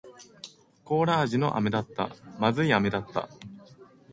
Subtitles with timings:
[0.83, 2.07] コーラ味の飴だった。
[2.39, 3.29] 不味い飴だった。